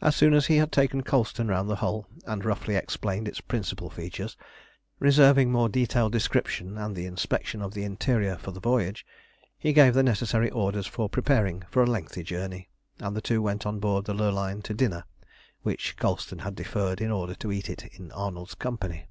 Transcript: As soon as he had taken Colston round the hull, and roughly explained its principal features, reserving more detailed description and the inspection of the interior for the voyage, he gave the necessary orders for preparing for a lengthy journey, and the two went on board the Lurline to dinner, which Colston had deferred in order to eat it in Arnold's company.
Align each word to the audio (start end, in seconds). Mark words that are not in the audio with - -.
As 0.00 0.16
soon 0.16 0.32
as 0.32 0.46
he 0.46 0.56
had 0.56 0.72
taken 0.72 1.02
Colston 1.02 1.46
round 1.48 1.68
the 1.68 1.76
hull, 1.76 2.06
and 2.24 2.42
roughly 2.42 2.74
explained 2.74 3.28
its 3.28 3.38
principal 3.42 3.90
features, 3.90 4.34
reserving 4.98 5.52
more 5.52 5.68
detailed 5.68 6.12
description 6.12 6.78
and 6.78 6.96
the 6.96 7.04
inspection 7.04 7.60
of 7.60 7.74
the 7.74 7.84
interior 7.84 8.38
for 8.38 8.50
the 8.52 8.60
voyage, 8.60 9.04
he 9.58 9.74
gave 9.74 9.92
the 9.92 10.02
necessary 10.02 10.48
orders 10.50 10.86
for 10.86 11.10
preparing 11.10 11.60
for 11.70 11.82
a 11.82 11.86
lengthy 11.90 12.22
journey, 12.22 12.70
and 12.98 13.14
the 13.14 13.20
two 13.20 13.42
went 13.42 13.66
on 13.66 13.78
board 13.78 14.06
the 14.06 14.14
Lurline 14.14 14.62
to 14.62 14.72
dinner, 14.72 15.04
which 15.60 15.98
Colston 15.98 16.38
had 16.38 16.54
deferred 16.54 17.02
in 17.02 17.10
order 17.10 17.34
to 17.34 17.52
eat 17.52 17.68
it 17.68 17.84
in 17.98 18.10
Arnold's 18.12 18.54
company. 18.54 19.06